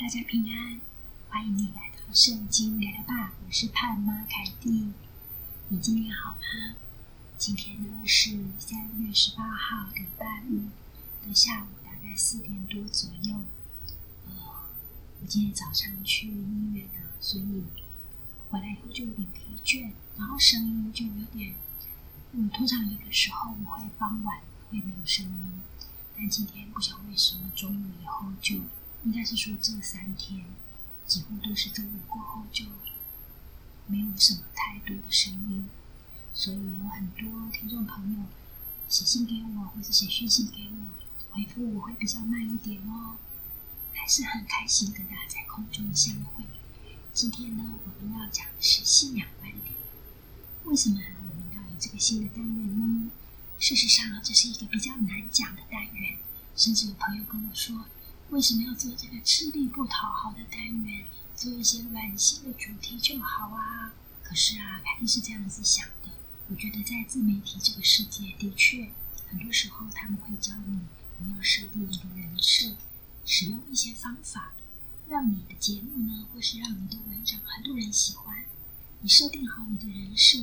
[0.00, 0.80] 大家平安，
[1.28, 3.34] 欢迎你来到圣经聊聊吧。
[3.46, 4.94] 我是盼妈凯蒂，
[5.68, 6.74] 你今天好吗？
[7.36, 10.70] 今天呢是三月十八号礼拜五
[11.22, 13.44] 的下午，大概四点多左右。
[14.26, 14.32] 呃，
[15.20, 17.64] 我今天早上去医院呢，所以
[18.48, 21.54] 回来以后就有点疲倦，然后声音就有点……
[22.32, 24.38] 嗯，通常有的时候我会傍晚
[24.70, 25.60] 会没有声音，
[26.16, 28.60] 但今天不晓得为什么中午以后就。
[29.04, 30.44] 应该是说这三天
[31.06, 32.66] 几乎都是中午过后就
[33.86, 35.68] 没有什么太多的声音，
[36.34, 38.24] 所以有很多听众朋友
[38.88, 43.16] 写信给我，或者写讯息给我，回复我会比较慢一点哦。
[43.92, 46.44] 还是很开心跟大家在空中相会。
[47.12, 49.74] 今天呢，我们要讲的是信仰观点。
[50.64, 53.10] 为什么我们要有这个新的单元呢？
[53.58, 56.18] 事实上，这是一个比较难讲的单元，
[56.56, 57.86] 甚至有朋友跟我说。
[58.30, 61.04] 为什么要做这个吃力不讨好的单元？
[61.34, 63.92] 做一些软性的主题就好啊！
[64.22, 66.10] 可是啊，凯蒂是这样子想的。
[66.48, 68.90] 我觉得在自媒体这个世界，的确
[69.28, 70.80] 很多时候他们会教你，
[71.18, 72.76] 你要设定一个人设，
[73.24, 74.52] 使用一些方法，
[75.08, 78.44] 让你的节目呢，或是让你的文章很多人喜欢。
[79.00, 80.38] 你设定好你的人设，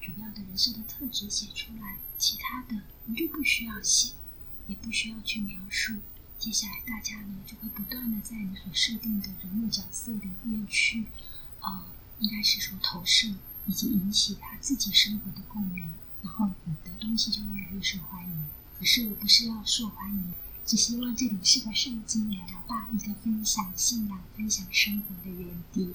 [0.00, 4.12] 主要的人设的特质写出来，其他的你就不需要写，
[4.68, 5.94] 也不需要去描述。
[6.42, 11.06] 接下来，大家呢就会不断的在你所设定的人物角色里面去，
[11.60, 11.84] 呃，
[12.18, 13.32] 应该是说投射
[13.66, 15.88] 以及引起他自己生活的共鸣，
[16.20, 18.46] 然后你的东西就越来越受欢迎。
[18.76, 20.32] 可是我不是要受欢迎，
[20.66, 25.94] 只希望这里是个圣经聊聊吧，一个分享信仰、分享生活的园地。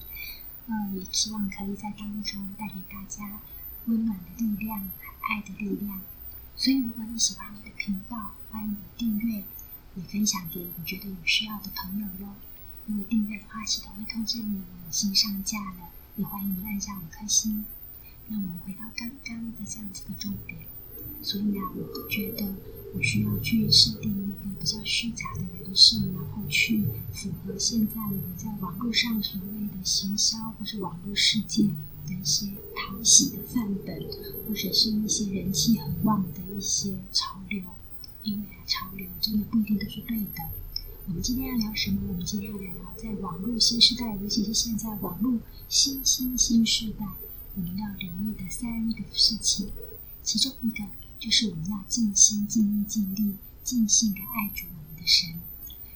[0.67, 3.41] 呃，也希望可以在当中带给大家
[3.87, 4.89] 温暖的力量、
[5.29, 5.99] 爱的力量。
[6.55, 9.43] 所以，如果你喜欢我的频道，欢迎你订阅。
[9.97, 12.35] 也分享给你觉得有需要的朋友哟。
[12.87, 15.89] 因为订阅的话，系统会通知你有新上架了。
[16.15, 17.65] 也欢迎你按下五颗星。
[18.27, 20.59] 那我们回到刚刚的这样子的重点。
[21.21, 22.55] 所以呢，我觉得
[22.95, 31.63] 我需要去设定一个比较虚假的人设，然后去符合现在我们在网络上所谓的行销或是网络世界
[32.07, 34.02] 的一些讨喜的范本，
[34.47, 37.61] 或者是一些人气很旺的一些潮流。
[38.27, 40.49] 因为，潮流真的不一定都是对的。
[41.08, 42.02] 我们今天要聊什么？
[42.10, 45.39] 我们今天要聊聊在网络新时代，尤其是现在网络
[45.70, 47.05] 新新新时代，
[47.55, 49.70] 我们要留意的三个事情。
[50.23, 50.83] 其中一个
[51.17, 55.30] 就是我们要尽心、尽意、尽力、尽兴的爱主我们的神。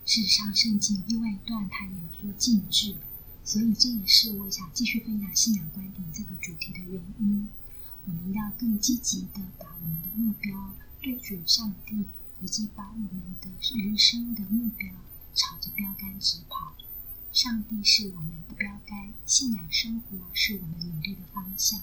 [0.05, 1.91] 事实上，圣经另外一段它也
[2.21, 2.95] 说禁制，
[3.43, 7.49] 所以这也是我想继续分享信仰观点这个主题的原因。
[8.05, 12.05] 我们要更积极的把我们的目标对准上帝。
[12.41, 14.89] 以及把我们的人生的目标
[15.33, 16.73] 朝着标杆直跑。
[17.31, 21.81] 上帝是我们的标杆，信仰生活是我们努力的方向。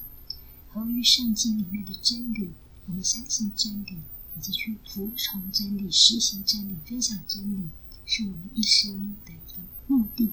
[0.70, 2.50] 合于圣经里面的真理，
[2.86, 3.96] 我们相信真理，
[4.36, 7.70] 以及去服从真理、实行真理、分享真理，
[8.04, 10.32] 是我们一生的一个目的。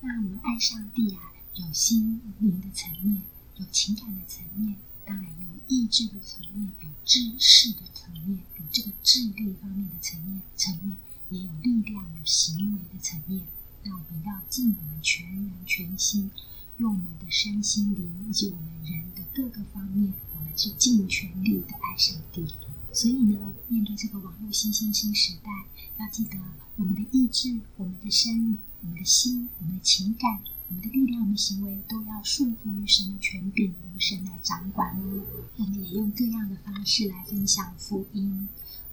[0.00, 3.22] 那我们爱上帝啊，有心灵的层面，
[3.56, 4.76] 有情感的层面。
[5.08, 10.94] 当然有意志的层面，有知识的层面，有这个智力方面的层面，层面
[11.30, 13.40] 也有力量、有行为的层面。
[13.84, 16.30] 那我们要尽我们全人全心，
[16.76, 22.46] 用我们的身心灵以及我们人的各个方面，我们去尽全力的爱上帝。
[22.92, 25.50] 所以呢，面对这个网络新兴新时代，
[25.96, 26.36] 要记得
[26.76, 30.42] 我们的意志、我们的身、我们的心、我们的情感。
[30.68, 35.24] 我们的力量、我们的行为都要顺服于神的权柄，由神来掌管哦。
[35.56, 38.48] 我们也用各样的方式来分享福音，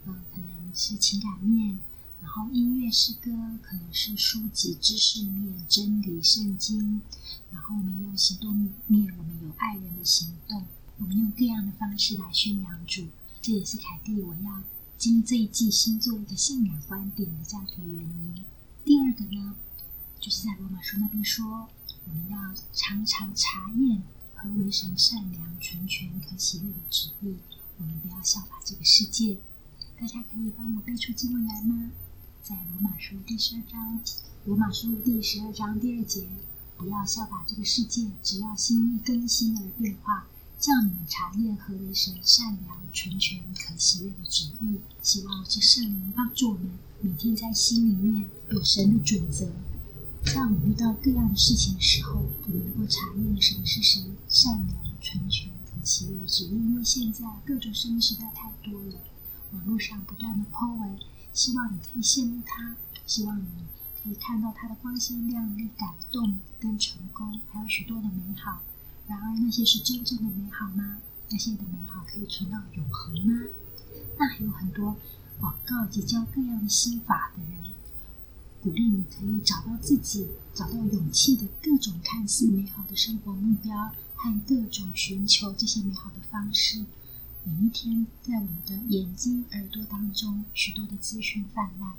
[0.06, 1.78] 呃，可能是情感面，
[2.22, 3.32] 然后音乐、诗歌，
[3.62, 7.02] 可能是书籍知识面、真理、圣经，
[7.52, 8.56] 然后我们用行动
[8.88, 10.64] 面，我们有爱人的行动，
[11.00, 13.08] 我们用各样的方式来宣扬主。
[13.42, 14.64] 这也是凯蒂我要
[14.98, 18.44] 经这一季新做一个信仰观点的这样一个原因。
[18.86, 19.56] 第二个呢？
[20.26, 21.70] 就是在罗马书那边说，
[22.08, 24.02] 我们要常常查验
[24.34, 27.36] 何为神善良、纯全、可喜悦的旨意。
[27.78, 29.38] 我们不要效法这个世界。
[30.00, 31.92] 大家可以帮我背出经文来吗？
[32.42, 34.00] 在罗马书第十二章，
[34.46, 36.28] 罗马书第十二章第二节，
[36.76, 40.26] 不要效法这个世界，只要心意更新而变化，
[40.60, 44.80] 叫你们查验何为神善良、纯全、可喜悦的旨意。
[45.04, 46.72] 希望这圣灵帮助我们，
[47.02, 49.52] 每天在心里面有神的准则。
[50.26, 52.14] 在我们遇到各样的事情的时候，
[52.44, 56.50] 我们能够查验什么是神善良、纯全、和喜悦的旨意。
[56.50, 59.00] 因为现在各种声音实在太多了，
[59.54, 60.98] 网络上不断的 po 文，
[61.32, 62.76] 希望你可以羡慕他，
[63.06, 63.46] 希望你
[64.04, 68.62] 可以看到他的光鲜亮丽、感动跟成功，还有许多的美好。
[69.08, 70.98] 然而，那些是真正的美好吗？
[71.30, 73.44] 那些的美好可以存到永恒吗？
[74.18, 74.98] 那还有很多
[75.40, 77.65] 广告及教各样的心法的人，
[78.66, 80.26] 鼓励你可以找到自己、
[80.56, 86.84] 找到勇气的各种看似美好的生活目标和各种寻求这些美好的方式。
[87.44, 91.94] 每一天，在我们的眼睛、耳朵当中，许多的资讯泛滥。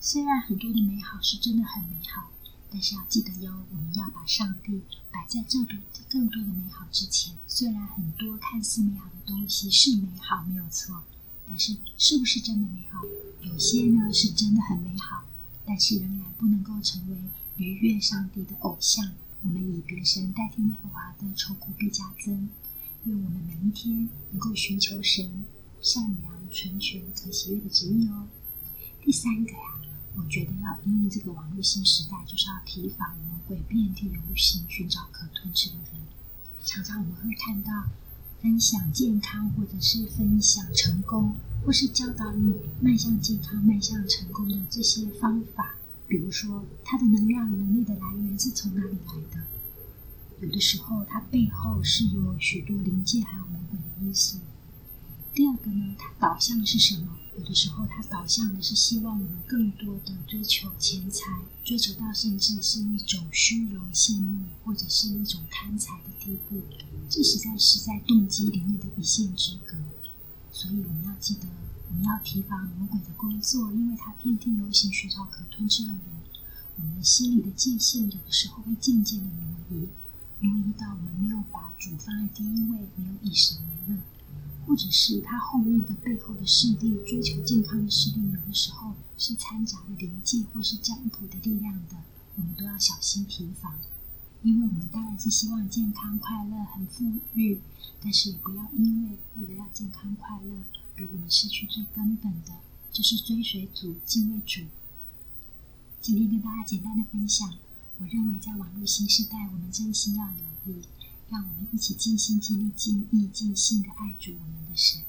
[0.00, 2.30] 虽然很多的美好是真的很美好，
[2.70, 5.78] 但是要记得哟，我们要把上帝摆在这多
[6.10, 7.34] 更多的美好之前。
[7.48, 11.02] 虽然很多看似美好的东西是美好，没有错，
[11.46, 13.00] 但是是不是真的美好？
[13.40, 15.24] 有些呢是真的很美好，
[15.64, 17.16] 但是仍然不能够成为
[17.56, 19.12] 逾越上帝的偶像。
[19.42, 22.48] 我们以别神代替耶和华的愁苦必加增。
[23.04, 25.44] 愿我们每一天能够寻求神
[25.80, 28.28] 善良、纯全、可喜悦的旨意哦。
[29.00, 29.58] 第三个呀，
[30.14, 36.00] 我觉得要因应这个网络新时代，就是要提防魔鬼遍地游行，寻找可吞吃的人。
[36.64, 37.88] 常常我们会看到
[38.40, 45.76] 分享健康，或者是分享成功，或是教导你迈向健康、迈向成功的这些方法。
[46.08, 49.46] 比如说，它的能量、能力的来源是从哪里来的？
[50.40, 54.38] 有的时候，它背后是有许多灵界还有魔鬼的因素。
[55.32, 57.16] 第二个呢，它导向的是什么？
[57.38, 61.24] 有的时候，它导向的是希望我们更多的追求钱财，
[61.64, 66.60] 追求到甚至是一种虚荣、羡慕，或者是一种贪财的地步。
[67.08, 69.78] 这实在是在动机里面的一线之隔。
[70.52, 71.48] 所以，我们要记得，
[71.88, 76.00] 我们要提防魔鬼的工作，因为他遍地游行，寻找可吞吃的人。
[76.76, 79.88] 我们心里的界限，有的时候会渐渐的挪移。
[80.40, 83.56] 挪移到我们没有把主放在第一位，没有以神
[83.88, 84.00] 为乐，
[84.66, 91.96] 或者是他后面的背后的势力，追求健康的势力，有的时候是掺杂了灵界或是占卜的力量的，
[92.36, 93.72] 我们都要小心提防。
[94.42, 97.04] 因为我们当然是希望健康快乐、很富
[97.34, 97.60] 裕，
[98.02, 100.64] 但是也不要因为为了要健康快乐
[100.96, 102.52] 而我们失去最根本的，
[102.92, 104.62] 就是追随主、敬畏主。
[106.00, 107.54] 今天跟大家简单的分享。
[107.98, 110.82] 我认为，在网络新时代，我们真心要留意，
[111.30, 115.02] 让我们一起尽心尽力、尽意尽性的爱主我们的神。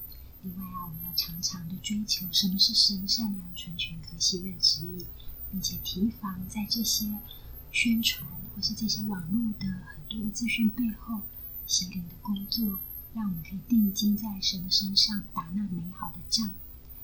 [0.43, 5.05] 另外啊，我们要常常的追求什么是神善良、纯全、可喜悦之意，
[5.51, 7.17] 并且提防在这些
[7.73, 8.23] 宣传
[8.55, 11.21] 或是这些网络的很多的资讯背后，
[11.65, 12.79] 邪灵的工作，
[13.15, 16.51] 让我们可以定睛在神的身上，打那美好的仗。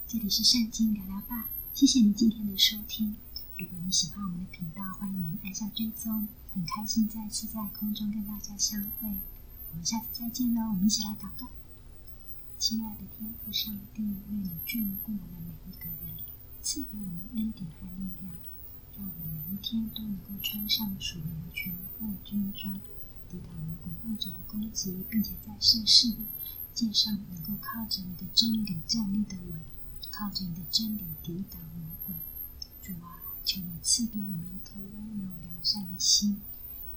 [0.07, 3.15] 这里是圣经聊聊吧，谢谢你今天的收听。
[3.57, 6.27] 如果你喜欢我们的频道，欢迎按下追踪。
[6.53, 9.07] 很开心再次在空中跟大家相会，
[9.71, 10.69] 我们下次再见喽！
[10.69, 11.49] 我们一起来祷告。
[12.59, 16.15] 亲爱的天父上帝，愿你眷顾我们每一个人，
[16.61, 18.31] 赐给我们恩典和力量，
[18.99, 21.23] 让我们每一天都能够穿上属于
[21.53, 22.79] 全副军装，
[23.31, 26.13] 抵挡魔鬼恶者的攻击，并且在圣事
[26.73, 29.61] 界上能够靠着你的真理站立的稳，
[30.11, 32.13] 靠着你的真理抵挡魔鬼。
[32.83, 33.23] 主啊！
[33.45, 36.37] 求你赐给我们一颗温柔良善的心，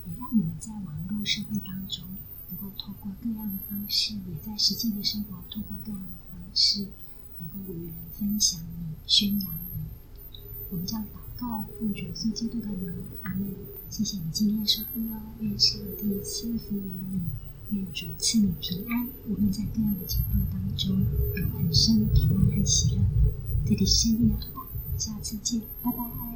[0.05, 2.05] 也让我们在网络社会当中，
[2.51, 6.89] 能够透过各样的方式，也在实际的生活透过各样的方式，
[7.39, 9.87] 能够与人分享你、宣扬你。
[10.71, 12.93] 我们叫祷告奉主耶稣基督的名，
[13.25, 13.49] 阿门。
[13.91, 23.03] 谢谢你今天的收听哦，愿上帝赐福于你，愿主赐你平安，无论在各样的情况当中，有很深的平安和喜乐。
[23.67, 26.32] 这里是圣经聊吧，下次见，拜拜。